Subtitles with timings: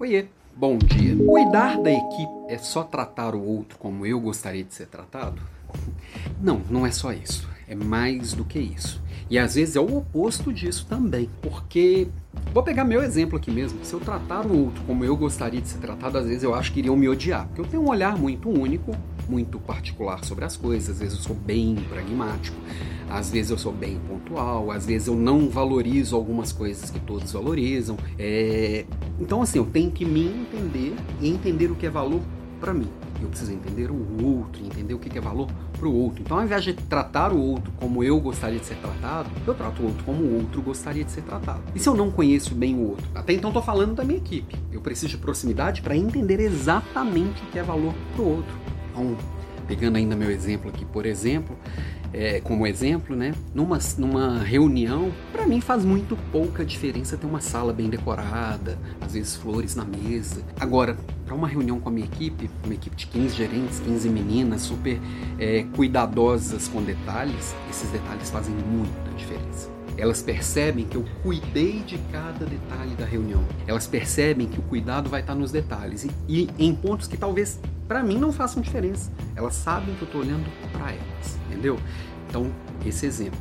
[0.00, 1.16] Oiê, bom dia.
[1.26, 5.42] Cuidar da equipe é só tratar o outro como eu gostaria de ser tratado?
[6.40, 7.48] Não, não é só isso.
[7.66, 9.02] É mais do que isso.
[9.28, 11.28] E às vezes é o oposto disso também.
[11.42, 12.06] Porque,
[12.52, 13.84] vou pegar meu exemplo aqui mesmo.
[13.84, 16.72] Se eu tratar o outro como eu gostaria de ser tratado, às vezes eu acho
[16.72, 17.46] que iriam me odiar.
[17.46, 18.92] Porque eu tenho um olhar muito único,
[19.28, 20.90] muito particular sobre as coisas.
[20.90, 22.56] Às vezes eu sou bem pragmático.
[23.10, 27.32] Às vezes eu sou bem pontual, às vezes eu não valorizo algumas coisas que todos
[27.32, 27.96] valorizam.
[28.18, 28.84] É...
[29.18, 32.20] Então, assim, eu tenho que me entender e entender o que é valor
[32.58, 32.88] para mim.
[33.20, 35.48] Eu preciso entender o outro, entender o que é valor
[35.78, 36.22] para o outro.
[36.22, 39.82] Então, ao invés de tratar o outro como eu gostaria de ser tratado, eu trato
[39.82, 41.62] o outro como o outro gostaria de ser tratado.
[41.74, 43.06] E se eu não conheço bem o outro?
[43.14, 44.56] Até então, estou falando da minha equipe.
[44.72, 48.54] Eu preciso de proximidade para entender exatamente o que é valor para o outro.
[48.90, 49.16] Então,
[49.66, 51.56] pegando ainda meu exemplo aqui, por exemplo,
[52.12, 53.34] é, como exemplo, né?
[53.54, 59.12] Numa, numa reunião, para mim faz muito pouca diferença ter uma sala bem decorada, às
[59.12, 60.42] vezes flores na mesa.
[60.58, 64.62] Agora, para uma reunião com a minha equipe, uma equipe de 15 gerentes, 15 meninas
[64.62, 64.98] super
[65.38, 69.70] é, cuidadosas com detalhes, esses detalhes fazem muita diferença.
[69.98, 73.44] Elas percebem que eu cuidei de cada detalhe da reunião.
[73.66, 77.58] Elas percebem que o cuidado vai estar nos detalhes e, e em pontos que talvez
[77.88, 79.10] para mim não façam diferença.
[79.34, 81.78] Elas sabem que eu estou olhando para elas, entendeu?
[82.28, 82.52] Então,
[82.84, 83.40] esse exemplo.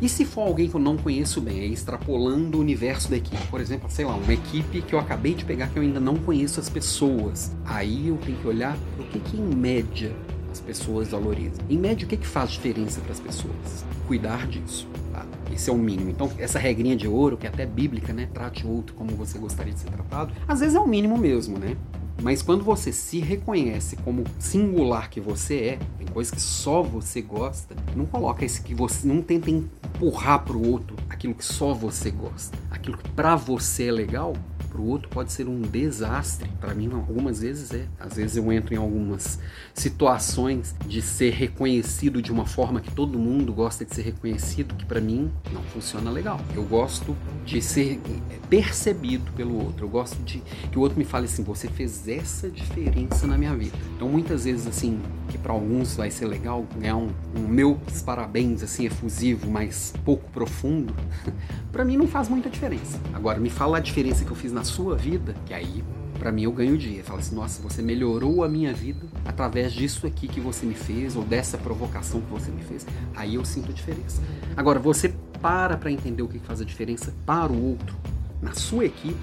[0.00, 3.60] E se for alguém que eu não conheço bem, extrapolando o universo da equipe, por
[3.60, 6.60] exemplo, sei lá, uma equipe que eu acabei de pegar que eu ainda não conheço
[6.60, 10.14] as pessoas, aí eu tenho que olhar o que, que em média
[10.52, 11.64] as pessoas valorizam.
[11.68, 13.84] Em média, o que, que faz diferença para as pessoas?
[14.06, 14.86] Cuidar disso.
[15.12, 15.26] Tá?
[15.52, 16.10] Esse é o mínimo.
[16.10, 18.28] Então, essa regrinha de ouro, que é até bíblica, né?
[18.32, 21.58] Trate o outro como você gostaria de ser tratado, às vezes é o mínimo mesmo,
[21.58, 21.76] né?
[22.22, 27.22] Mas quando você se reconhece como singular que você é, tem coisas que só você
[27.22, 29.06] gosta, não coloca esse que você.
[29.06, 32.58] Não tenta empurrar pro outro aquilo que só você gosta.
[32.70, 34.34] Aquilo que pra você é legal,
[34.68, 36.50] para o outro pode ser um desastre.
[36.60, 37.86] Para mim, algumas vezes é.
[37.98, 39.38] Às vezes eu entro em algumas
[39.74, 44.84] situações de ser reconhecido de uma forma que todo mundo gosta de ser reconhecido, que
[44.84, 46.40] para mim não funciona legal.
[46.54, 48.00] Eu gosto de ser
[48.48, 49.86] percebido pelo outro.
[49.86, 53.54] Eu gosto de que o outro me fale assim: você fez essa diferença na minha
[53.56, 53.76] vida.
[53.96, 58.62] Então, muitas vezes, assim, que para alguns vai ser legal ganhar um, um meus parabéns,
[58.62, 60.94] assim, efusivo, mas pouco profundo,
[61.70, 62.98] para mim não faz muita diferença.
[63.12, 65.84] Agora, me fala a diferença que eu fiz na sua vida, que aí
[66.18, 67.04] para mim eu ganho o dia.
[67.04, 71.14] Fala assim, nossa, você melhorou a minha vida através disso aqui que você me fez
[71.14, 72.86] ou dessa provocação que você me fez.
[73.14, 74.20] Aí eu sinto a diferença.
[74.56, 77.96] Agora, você para para entender o que faz a diferença para o outro,
[78.40, 79.16] na sua equipe,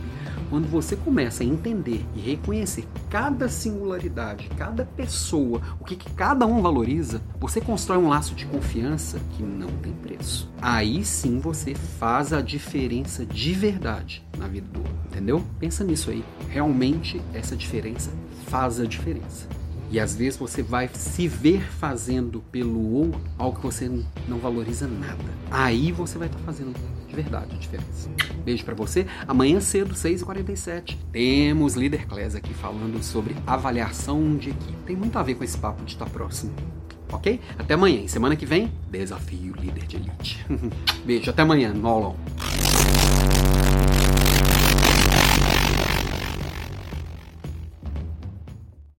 [0.50, 6.46] quando você começa a entender e reconhecer cada singularidade, cada pessoa, o que, que cada
[6.46, 10.50] um valoriza, você constrói um laço de confiança que não tem preço.
[10.62, 15.44] Aí sim você faz a diferença de verdade na vida do outro, entendeu?
[15.59, 16.24] Pensa nisso aí.
[16.50, 18.12] Realmente essa diferença
[18.47, 19.47] faz a diferença.
[19.90, 23.90] E às vezes você vai se ver fazendo pelo outro algo que você
[24.28, 25.23] não valoriza nada.
[25.50, 26.73] Aí você vai estar tá fazendo
[27.07, 28.09] de verdade a diferença.
[28.44, 29.06] Beijo para você.
[29.28, 34.78] Amanhã cedo, 6h47, temos Líder Class aqui falando sobre avaliação de equipe.
[34.85, 36.53] Tem muito a ver com esse papo de estar próximo.
[37.12, 37.40] Ok?
[37.57, 38.02] Até amanhã.
[38.02, 40.46] E semana que vem, desafio líder de elite.
[41.06, 42.16] Beijo, até amanhã no aulão.